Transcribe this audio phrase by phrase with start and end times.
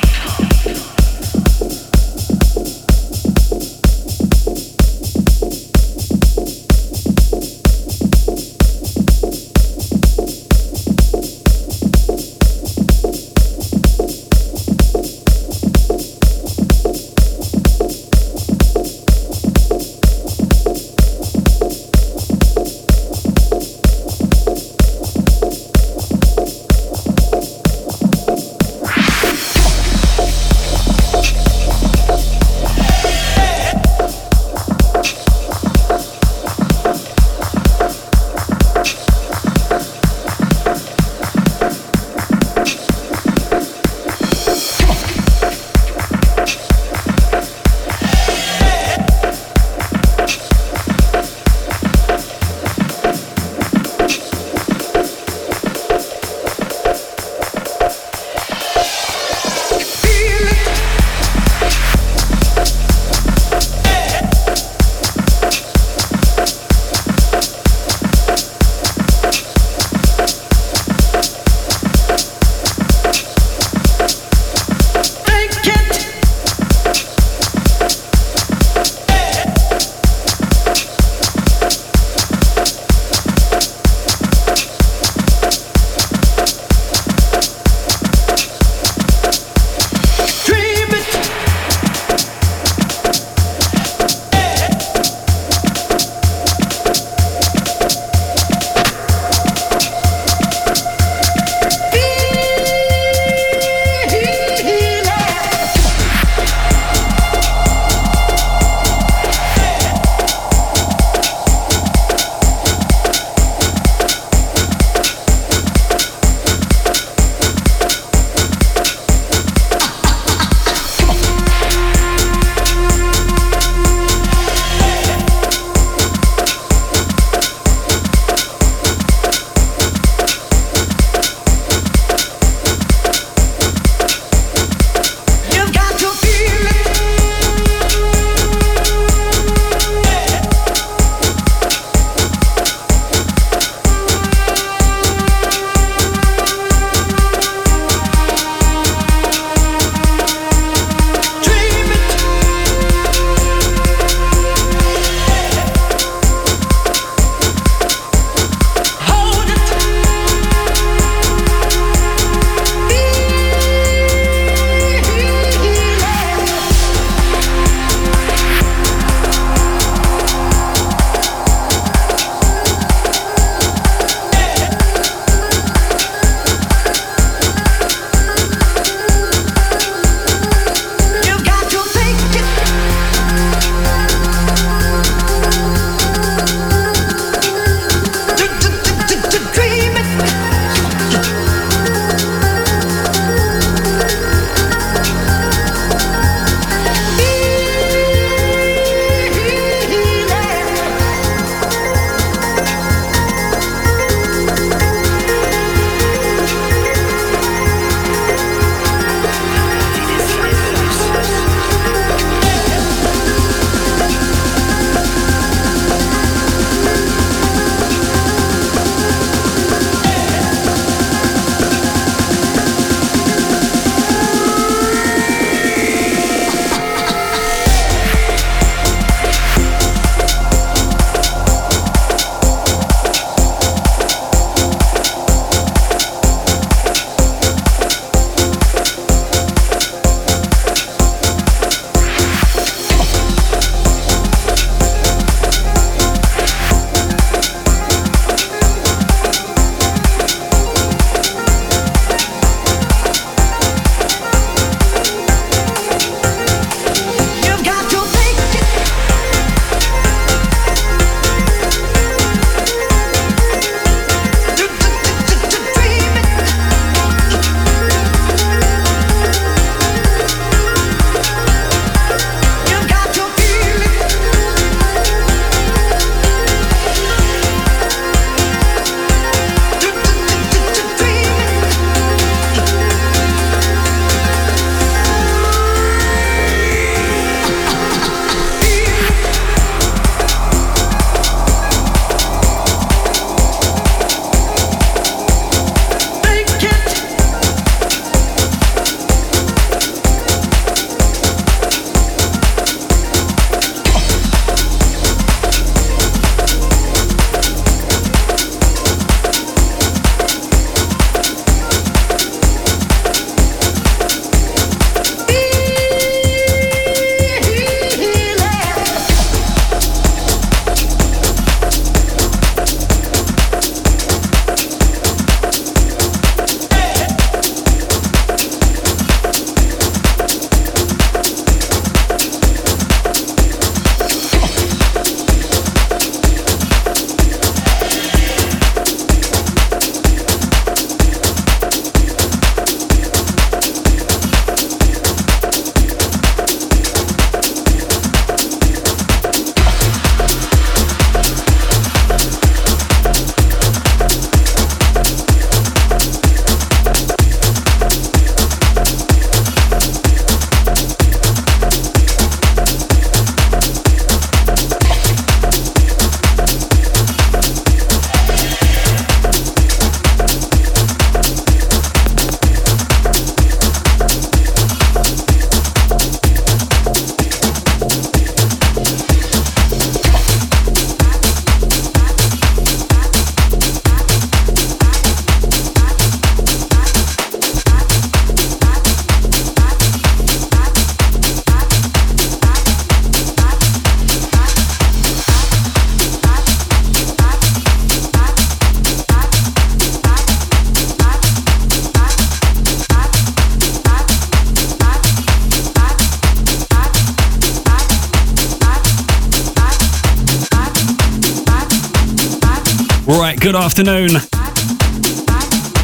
[413.09, 414.11] Right, good afternoon.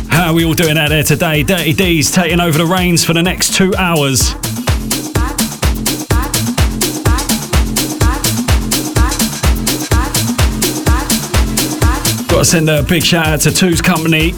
[0.09, 1.41] How are we all doing out there today?
[1.41, 4.35] Dirty D's taking over the reins for the next two hours.
[12.29, 14.33] Got to send a big shout out to Two's Company.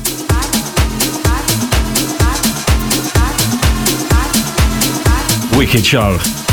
[5.58, 6.47] Wicked show.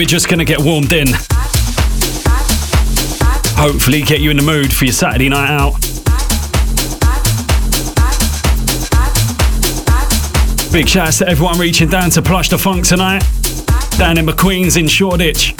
[0.00, 1.08] We're just gonna get warmed in.
[3.58, 5.72] Hopefully, get you in the mood for your Saturday night out.
[10.72, 13.22] Big shouts to everyone reaching down to Plush the Funk tonight.
[13.98, 15.52] Down in McQueen's in Shoreditch.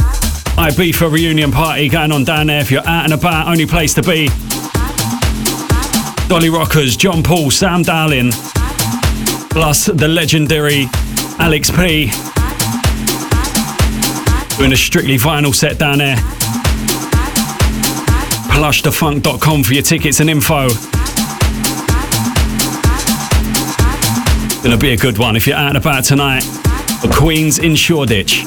[0.57, 3.93] IB Ibiza reunion party going on down there if you're out and about, only place
[3.93, 4.29] to be.
[6.29, 8.31] Dolly Rockers, John Paul, Sam Darling,
[9.51, 10.87] plus the legendary
[11.39, 12.11] Alex P.
[14.61, 16.17] Doing a strictly vinyl set down there.
[18.53, 20.69] Plushthefunk.com for your tickets and info.
[24.63, 26.43] Gonna be a good one if you're out and about tonight.
[27.01, 28.45] The Queens in Shoreditch.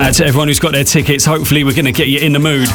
[0.00, 2.68] Out to everyone who's got their tickets, hopefully we're gonna get you in the mood.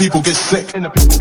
[0.00, 1.19] People get sick.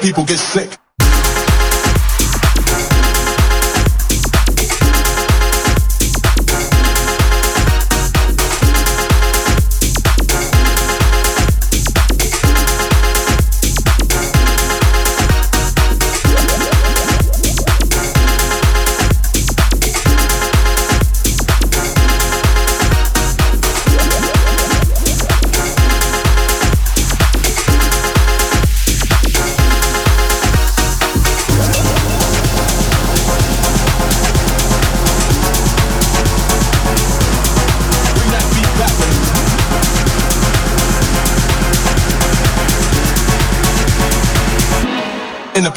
[0.00, 0.67] People get sick.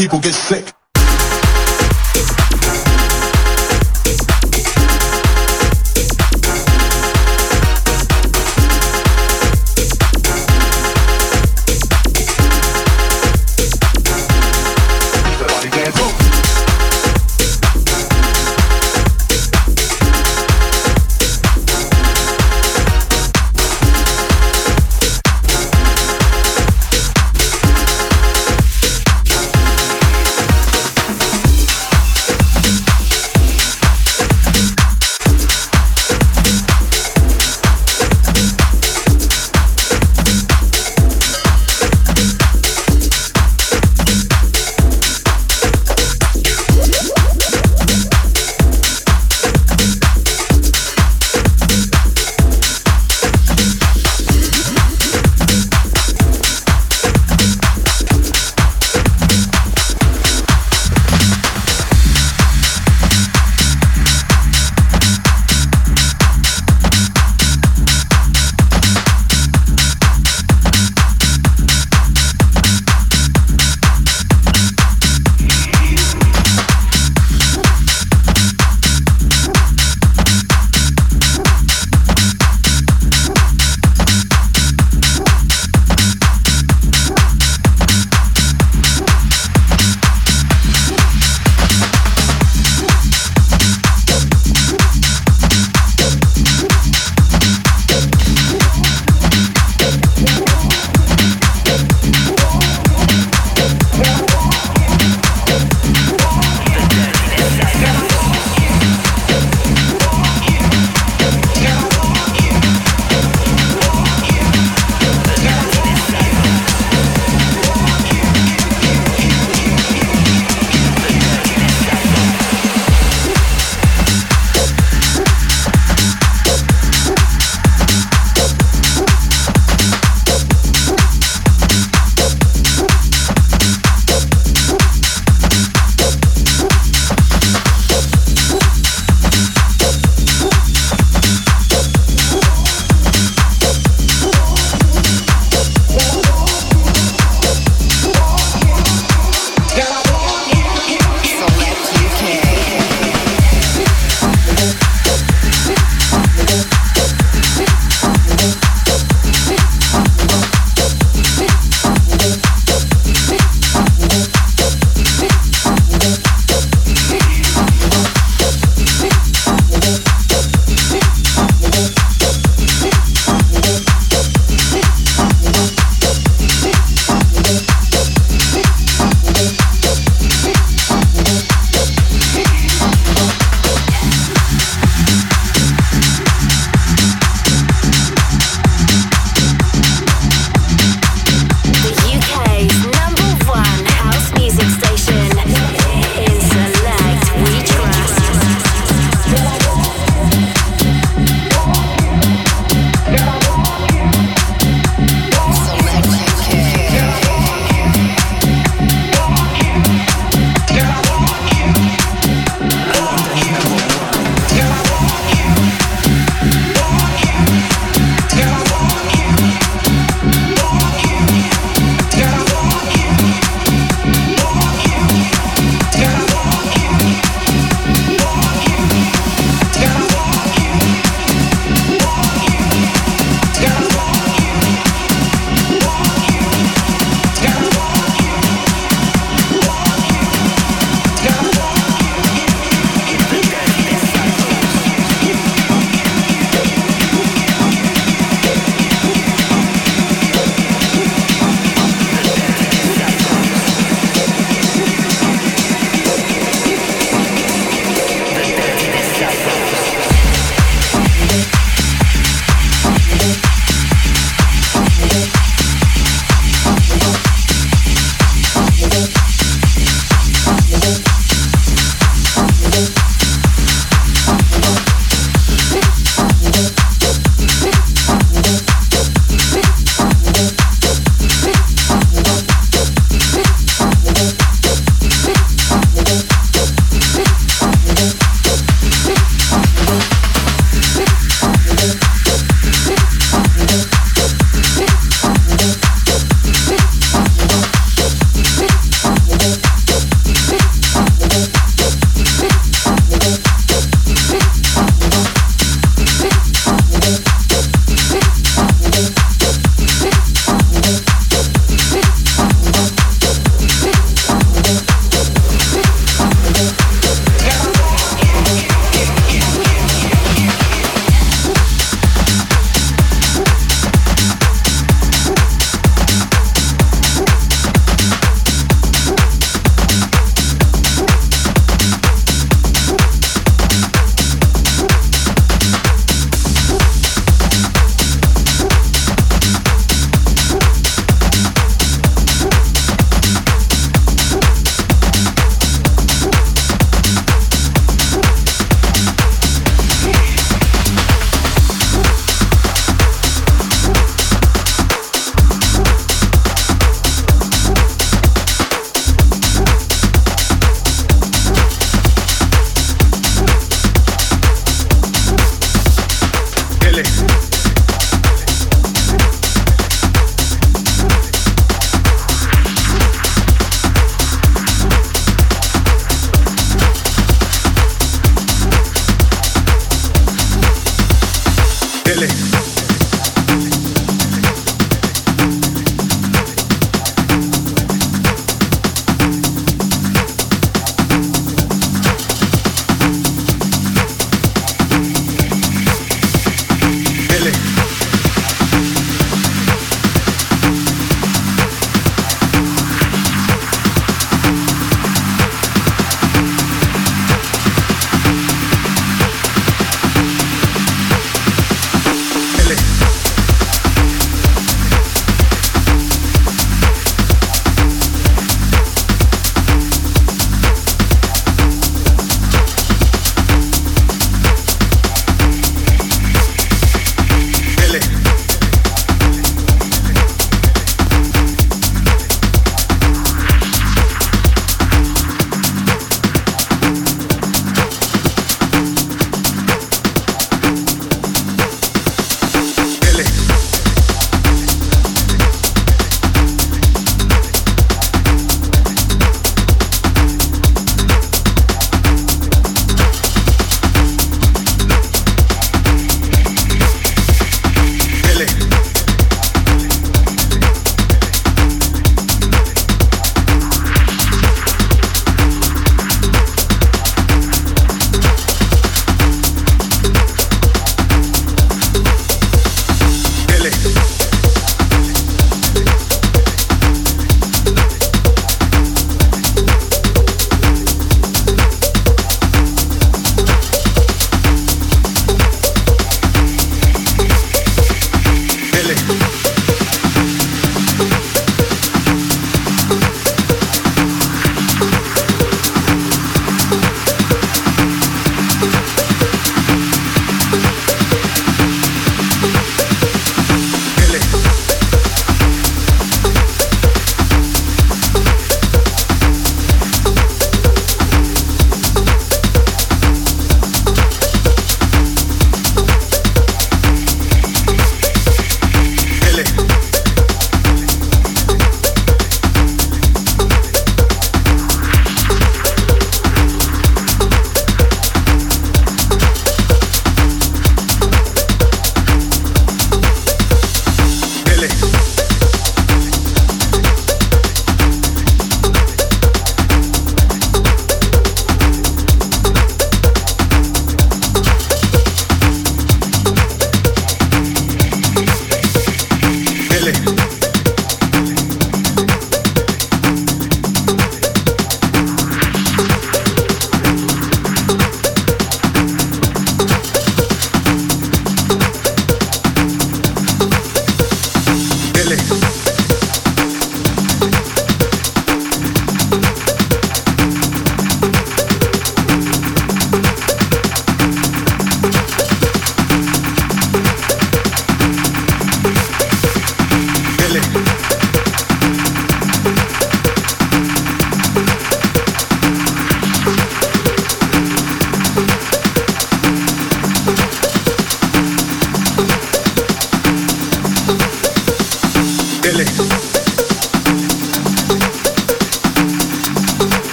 [0.00, 0.79] People get sick.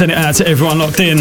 [0.00, 1.18] Send it out to everyone locked in.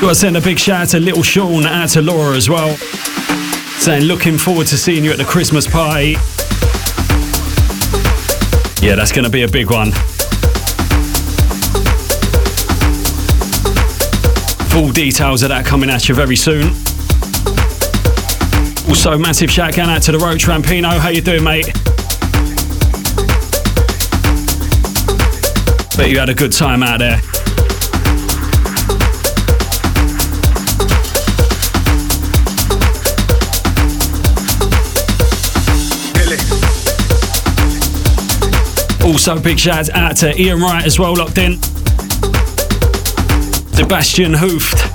[0.00, 2.74] Got to send a big shout out to Little Sean, out to Laura as well.
[3.80, 6.12] Saying, looking forward to seeing you at the Christmas party.
[8.82, 9.92] Yeah, that's to be a big one.
[14.70, 16.68] Full details of that coming at you very soon.
[18.88, 20.98] Also, massive shout out to the Roach Rampino.
[20.98, 21.85] How you doing, mate?
[25.96, 27.22] Bet you had a good time out there.
[39.02, 41.62] Also, big shout out to Ian Wright as well, locked in.
[43.72, 44.85] Sebastian Hooft.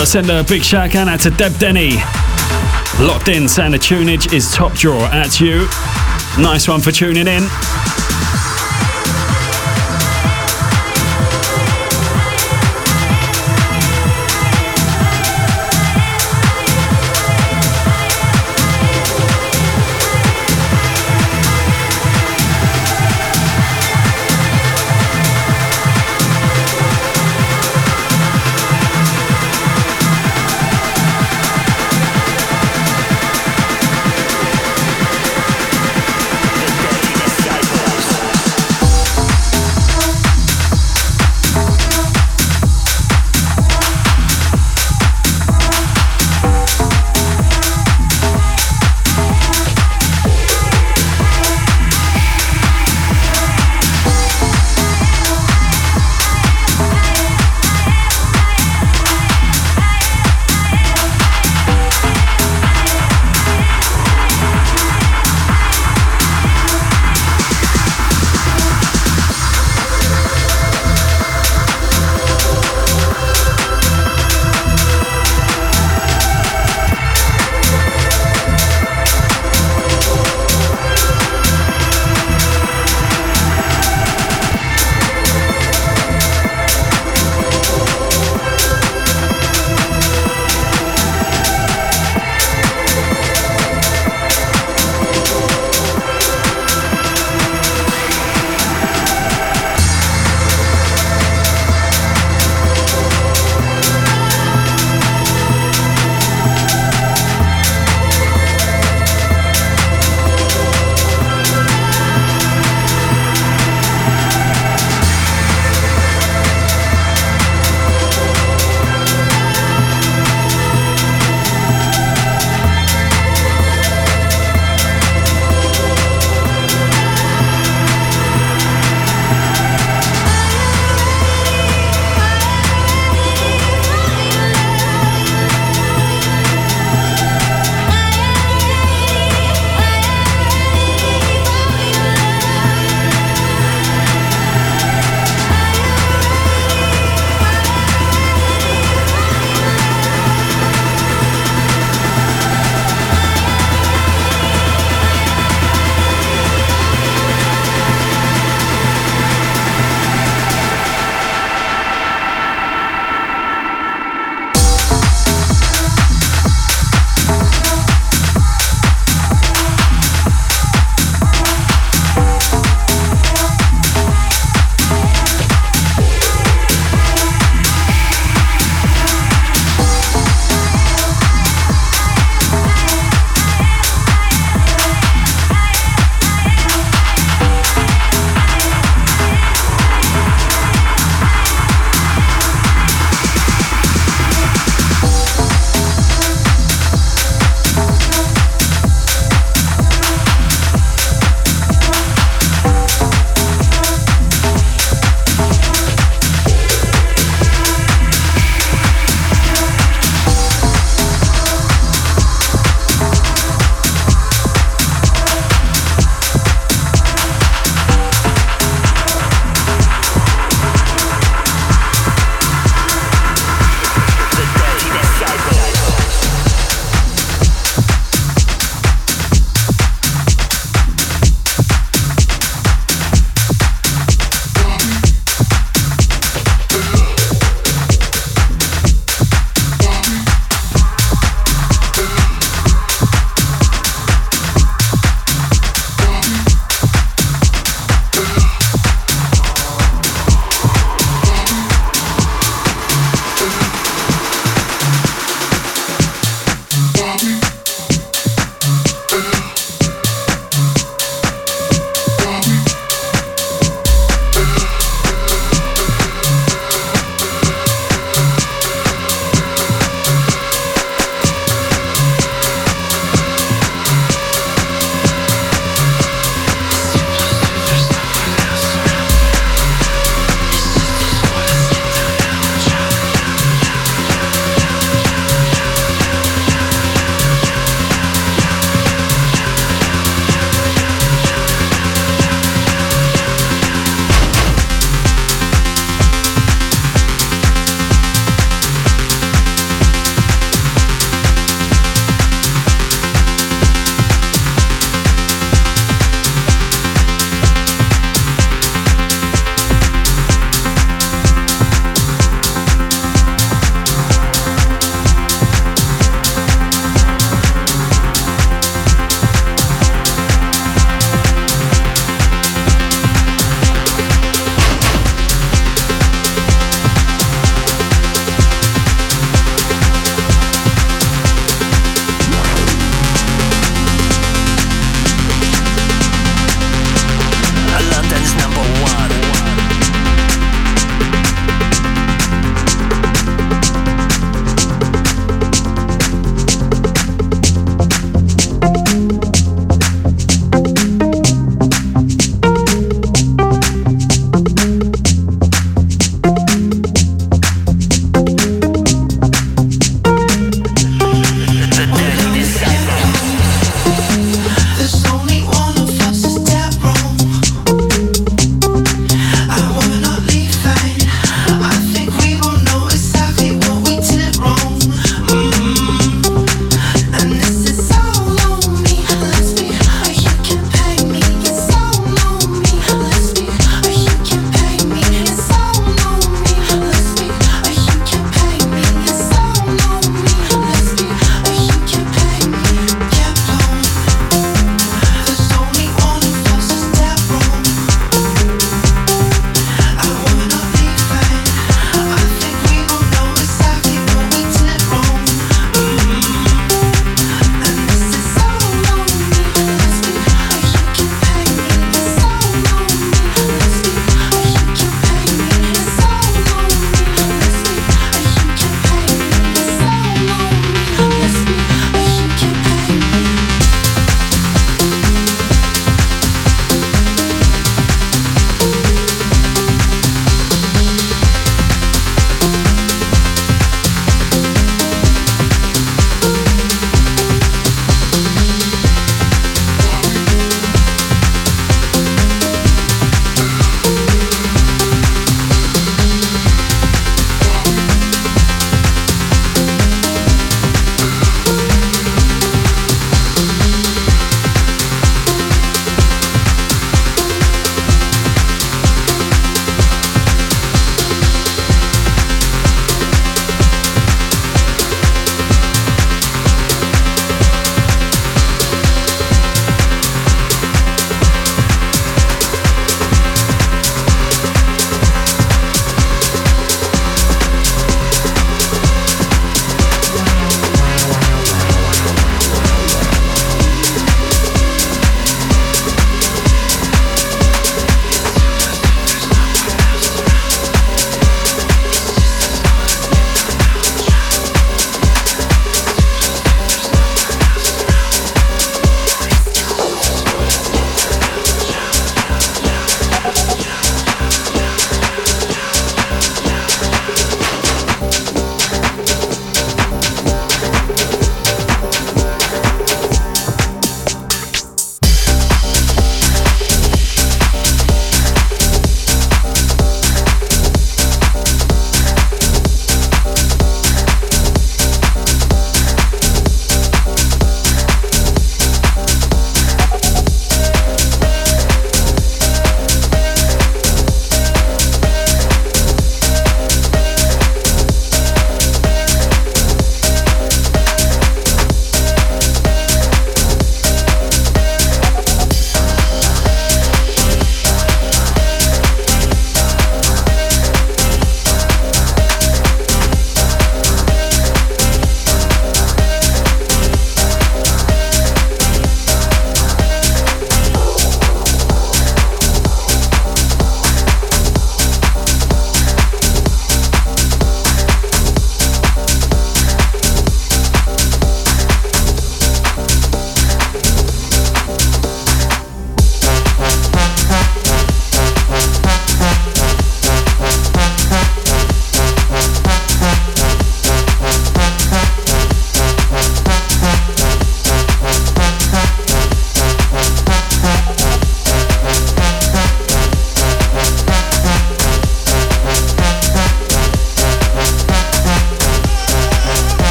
[0.00, 1.96] Gotta send a big shout out to Deb Denny.
[3.04, 5.68] Locked in, saying the tunage is top drawer at you.
[6.42, 7.42] Nice one for tuning in.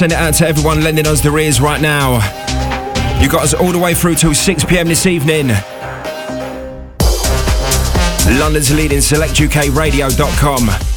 [0.00, 2.14] Send it out to everyone lending us their ears right now.
[3.20, 5.48] You got us all the way through till 6 pm this evening.
[8.38, 10.89] London's leading selectukradio.com.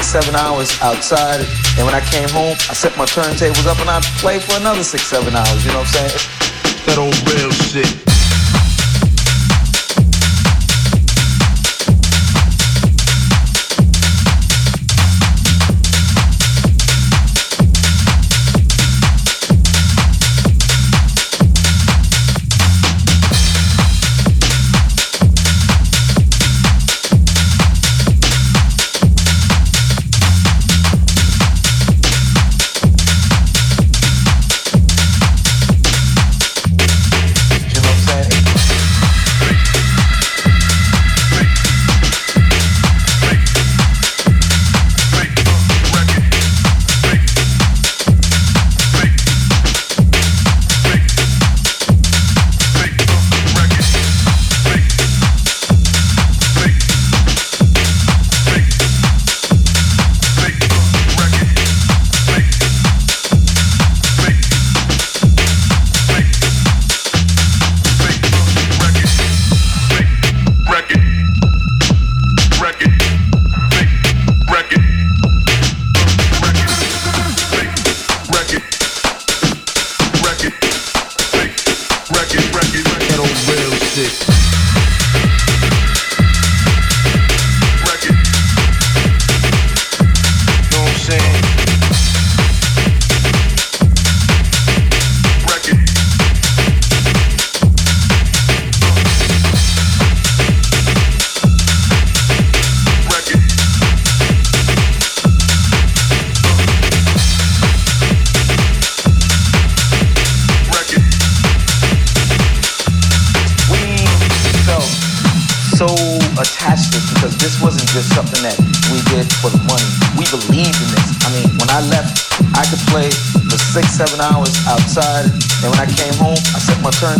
[0.00, 1.44] seven hours outside.
[1.76, 4.84] And when I came home, I set my turntables up and I played for another
[4.84, 5.66] six, seven hours.
[5.66, 6.86] You know what I'm saying?
[6.86, 8.11] That old real shit.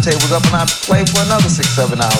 [0.02, 2.11] Turntables up and I played for another six, seven hours.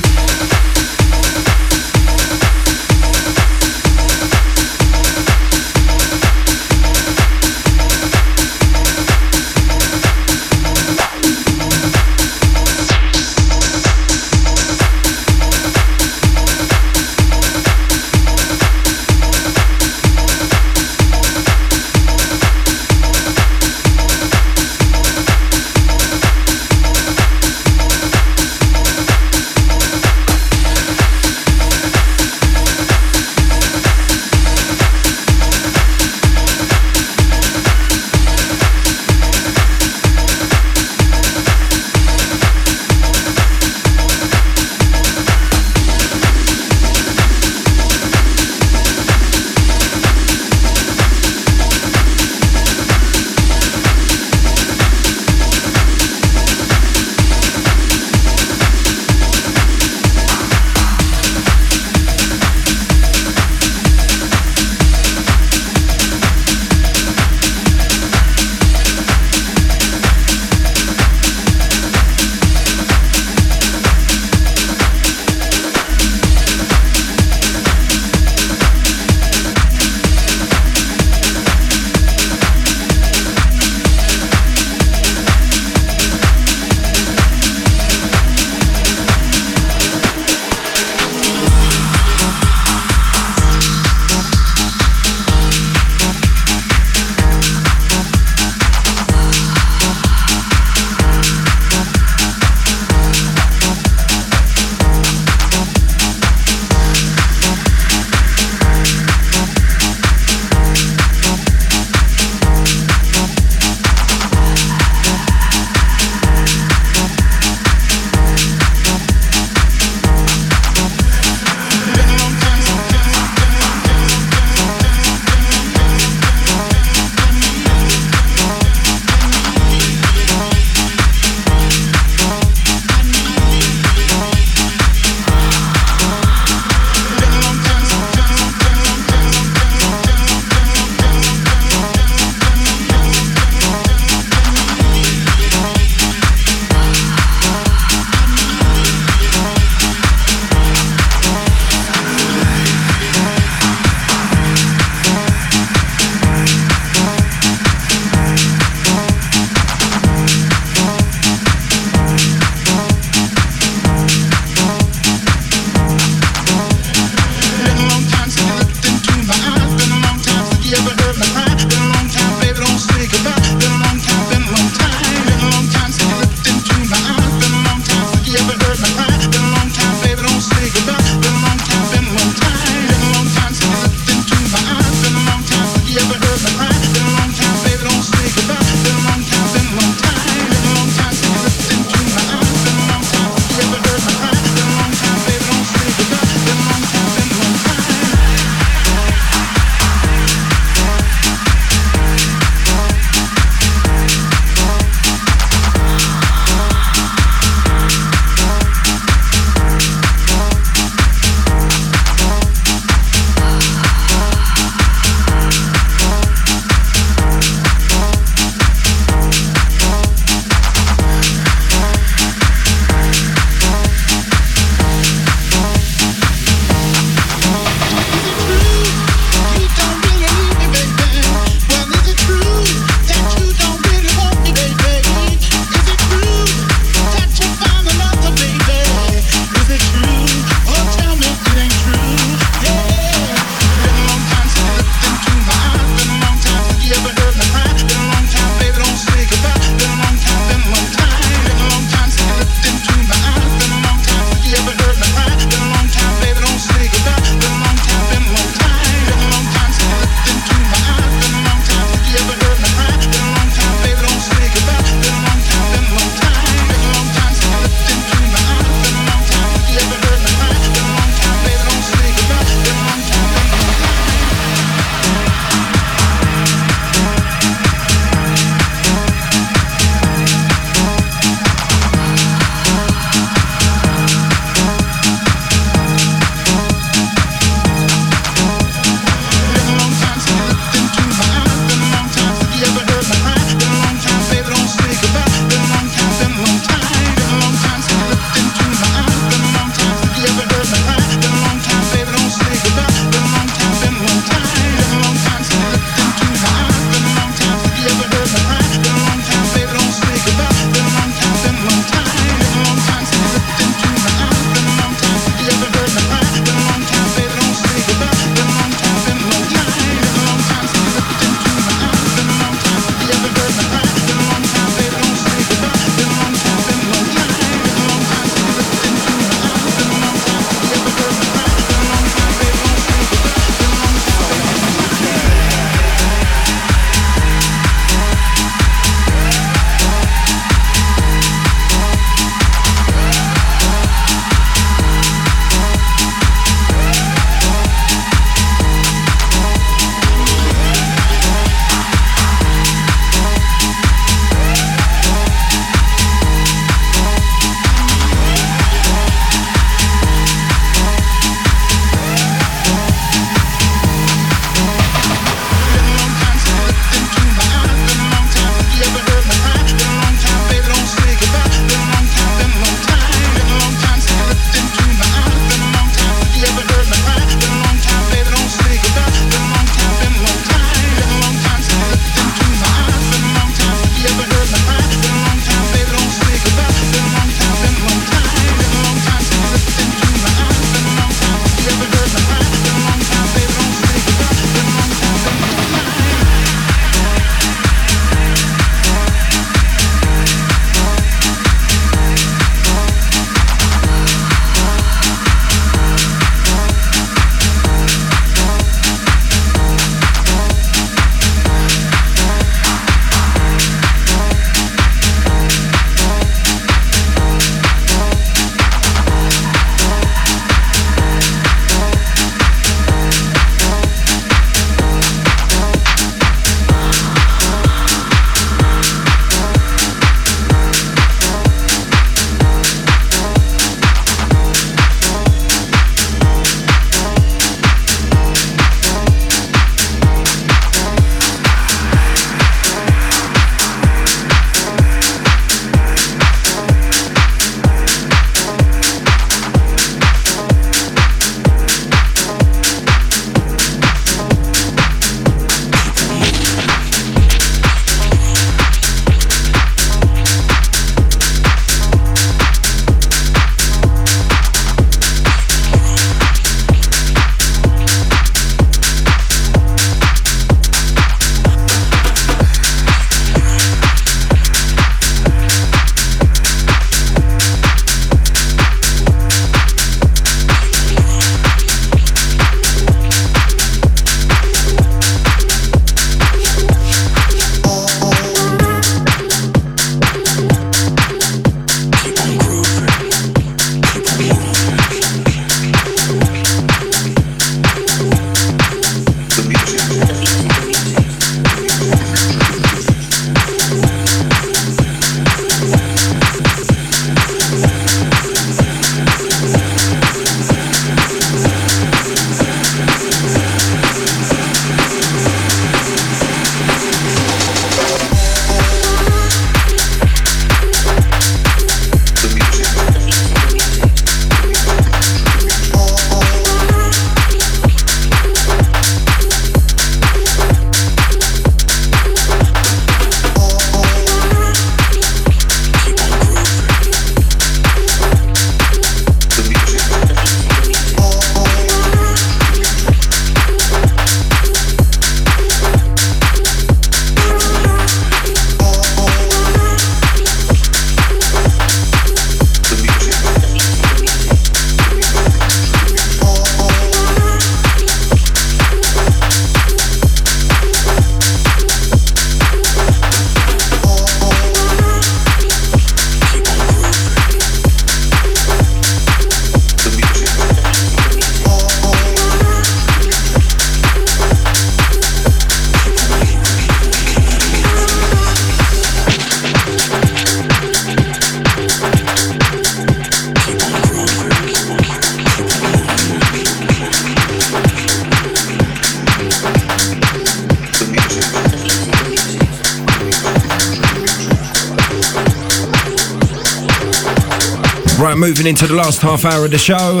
[598.88, 600.00] Last half hour of the show.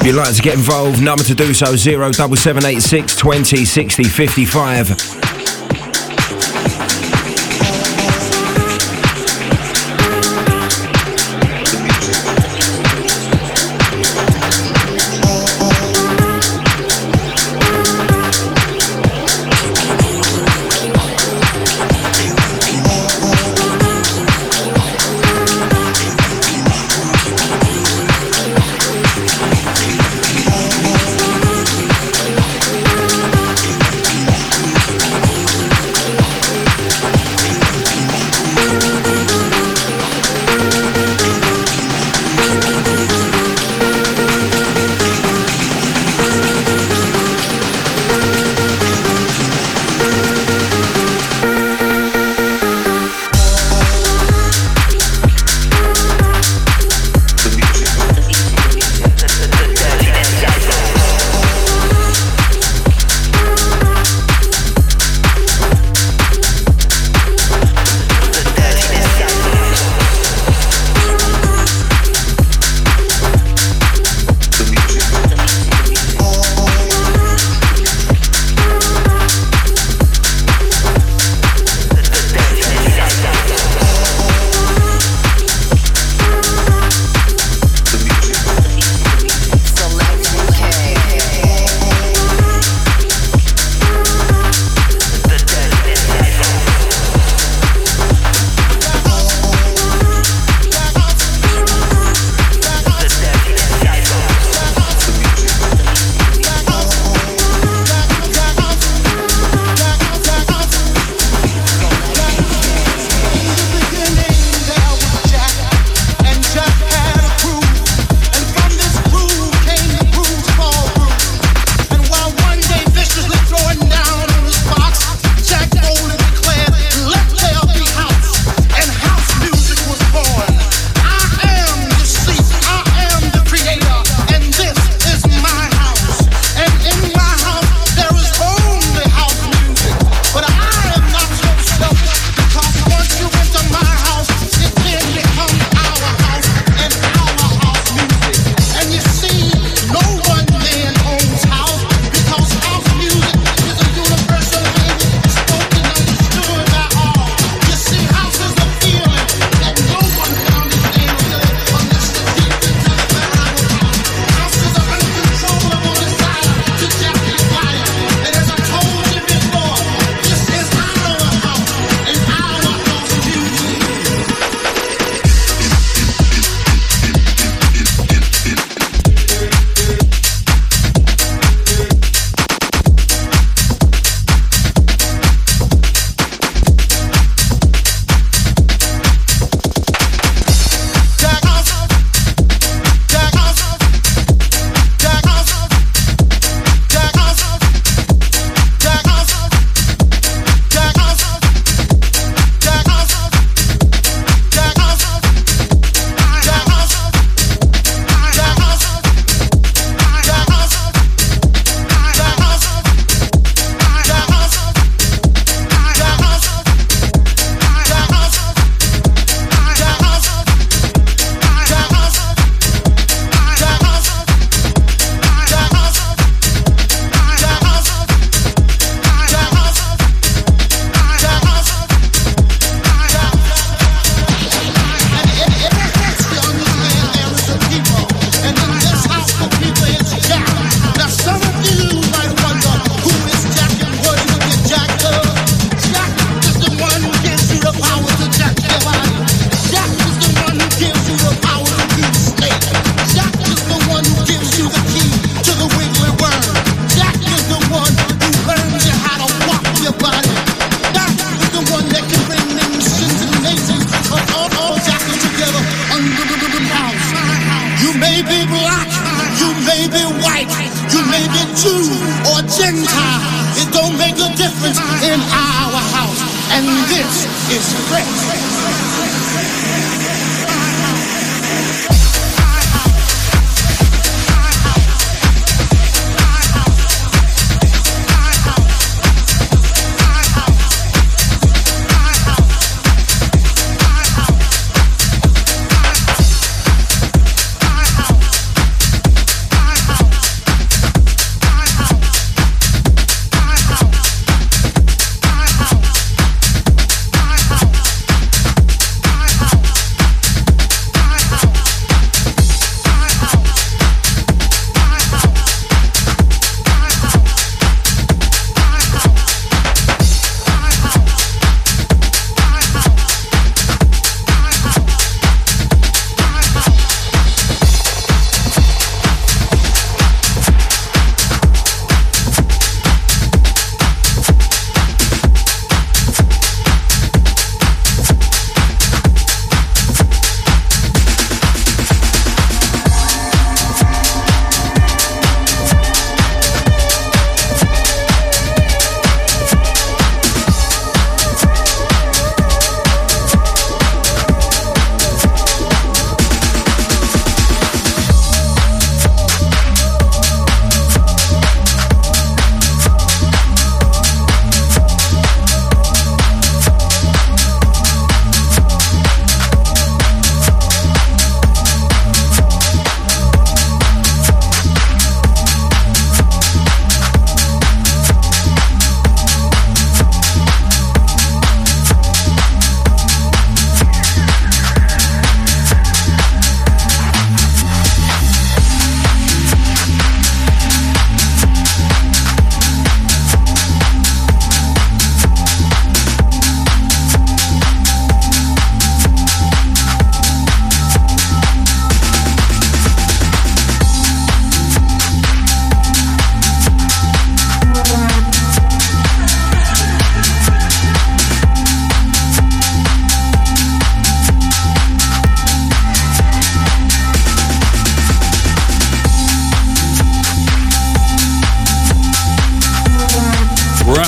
[0.00, 5.15] If you'd like to get involved, number to do so 07786 20 60 55.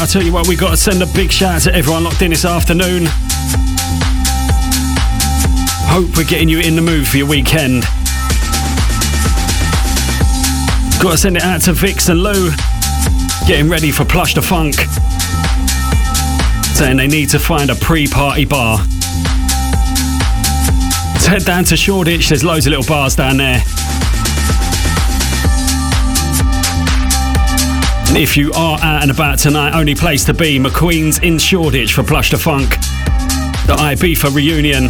[0.08, 2.30] Tell you what, we've got to send a big shout out to everyone locked in
[2.30, 3.02] this afternoon.
[5.84, 7.82] Hope we're getting you in the mood for your weekend.
[11.02, 12.50] Got to send it out to Vix and Lou,
[13.46, 14.76] getting ready for Plush the Funk,
[16.74, 18.78] saying they need to find a pre-party bar.
[21.12, 22.30] Let's head down to Shoreditch.
[22.30, 23.62] There's loads of little bars down there.
[28.16, 32.02] If you are out and about tonight, only place to be McQueen's in Shoreditch for
[32.02, 32.70] Plush the Funk.
[33.66, 34.84] The Ibiza reunion.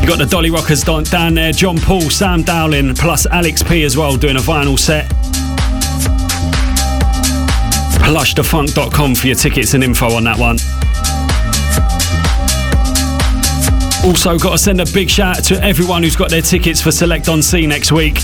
[0.00, 3.96] You got the Dolly Rockers down there, John Paul, Sam Dowling, plus Alex P as
[3.96, 5.08] well doing a vinyl set.
[8.02, 10.58] Plushthefunk.com for your tickets and info on that one.
[14.04, 16.90] Also, got to send a big shout out to everyone who's got their tickets for
[16.90, 18.18] Select on Sea next week.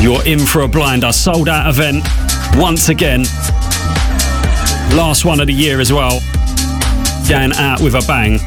[0.00, 2.06] You're in for a blind, a sold out event
[2.54, 3.22] once again.
[4.96, 6.20] Last one of the year as well.
[7.28, 8.38] Going out with a bang.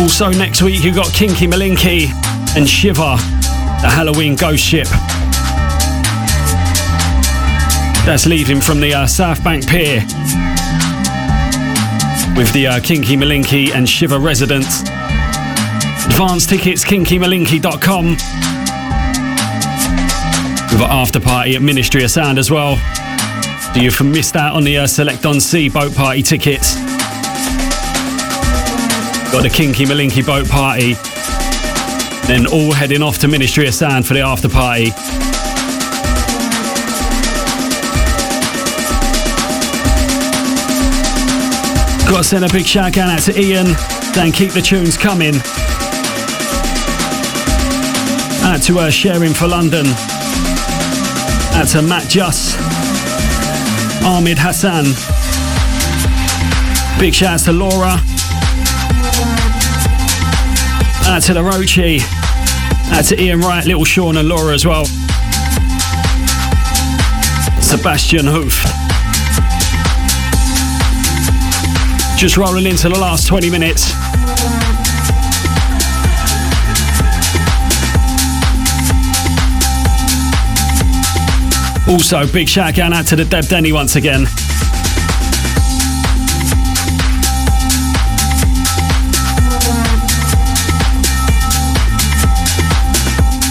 [0.00, 2.08] Also, next week you've got Kinky Malinki
[2.56, 3.16] and Shiva,
[3.82, 4.88] the Halloween ghost ship.
[8.06, 10.00] That's leaving from the uh, South Bank Pier
[12.36, 14.82] with the uh, Kinky Malinki and Shiva residents.
[16.06, 18.10] Advance tickets kinkymalinki.com
[20.70, 22.76] with an after party at Ministry of Sound as well.
[23.74, 26.76] Do you've missed out on the uh, Select on Sea boat party tickets?
[29.32, 30.94] Got the Kinky Malinki boat party.
[32.28, 34.92] Then all heading off to Ministry of Sound for the after party.
[42.08, 43.66] Got to send a big shout out to Ian.
[44.14, 45.34] Then keep the tunes coming.
[48.44, 49.86] Out to uh, Sharing for London.
[51.56, 52.56] Out to Matt Just.
[54.04, 54.84] Ahmed Hassan.
[57.00, 58.00] Big shouts to Laura.
[61.08, 62.00] Out to the Rochi.
[62.92, 64.84] Out to Ian Wright, Little Sean and Laura as well.
[67.60, 68.75] Sebastian Hoof.
[72.16, 73.92] Just rolling into the last 20 minutes.
[81.86, 84.26] Also, big shout out to the Deb Denny once again.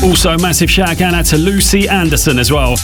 [0.04, 2.76] Also, massive shout out to Lucy Anderson as well.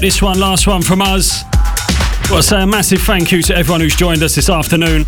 [0.00, 1.42] This one, last one from us.
[2.30, 5.04] Got to say a massive thank you to everyone who's joined us this afternoon.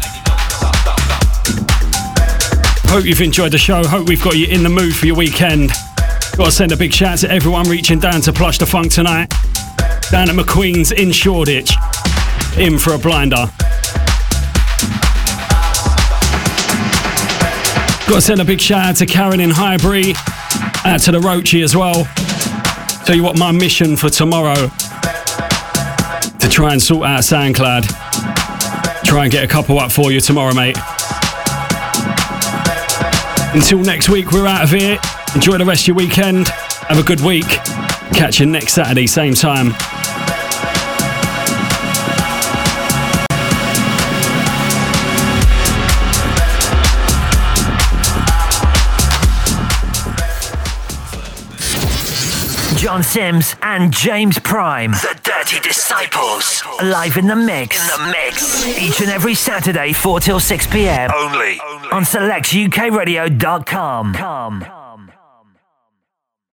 [2.90, 3.82] Hope you've enjoyed the show.
[3.84, 5.70] Hope we've got you in the mood for your weekend.
[6.36, 9.30] Got to send a big shout to everyone reaching down to Plush the Funk tonight.
[10.10, 11.72] Down at McQueen's in Shoreditch.
[12.58, 13.48] In for a blinder.
[18.06, 20.12] Got to send a big shout out to Karen in Highbury.
[20.84, 22.04] Out to the Roachy as well.
[23.06, 24.81] Tell you what, my mission for tomorrow to
[26.62, 27.88] try and sort out SoundCloud.
[29.02, 30.78] Try and get a couple up for you tomorrow, mate.
[33.52, 34.96] Until next week, we're out of here.
[35.34, 36.50] Enjoy the rest of your weekend.
[36.86, 37.48] Have a good week.
[38.14, 39.72] Catch you next Saturday, same time.
[52.78, 54.92] John Sims and James Prime.
[55.42, 56.62] Dirty Disciples.
[56.84, 57.76] Live in the mix.
[57.76, 58.64] In the mix.
[58.80, 61.10] Each and every Saturday, 4 till 6 p.m.
[61.12, 61.58] Only.
[61.90, 64.81] On selectukradio.com.